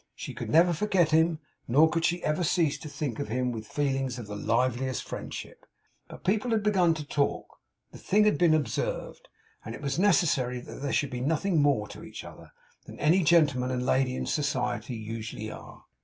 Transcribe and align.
She 0.15 0.33
never 0.33 0.71
could 0.71 0.77
forget 0.79 1.11
him, 1.11 1.37
nor 1.67 1.87
could 1.87 2.03
she 2.05 2.23
ever 2.23 2.43
cease 2.43 2.79
to 2.79 2.89
think 2.89 3.19
of 3.19 3.27
him 3.27 3.51
with 3.51 3.67
feelings 3.67 4.17
of 4.17 4.25
the 4.25 4.35
liveliest 4.35 5.03
friendship, 5.07 5.63
but 6.07 6.23
people 6.23 6.49
had 6.49 6.63
begun 6.63 6.95
to 6.95 7.05
talk, 7.05 7.59
the 7.91 7.99
thing 7.99 8.23
had 8.25 8.39
been 8.39 8.55
observed, 8.55 9.29
and 9.63 9.75
it 9.75 9.81
was 9.83 9.99
necessary 9.99 10.59
that 10.59 10.81
they 10.81 10.91
should 10.91 11.11
be 11.11 11.21
nothing 11.21 11.61
more 11.61 11.87
to 11.89 12.03
each 12.03 12.23
other, 12.23 12.51
than 12.87 12.97
any 12.99 13.21
gentleman 13.21 13.69
and 13.69 13.85
lady 13.85 14.15
in 14.15 14.25
society 14.25 14.95
usually 14.95 15.51
are. 15.51 15.83